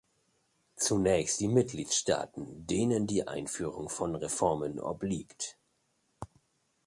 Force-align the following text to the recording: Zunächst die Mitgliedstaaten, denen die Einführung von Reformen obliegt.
Zunächst 0.77 1.41
die 1.41 1.47
Mitgliedstaaten, 1.47 2.65
denen 2.65 3.05
die 3.05 3.27
Einführung 3.27 3.87
von 3.87 4.15
Reformen 4.15 4.79
obliegt. 4.79 5.59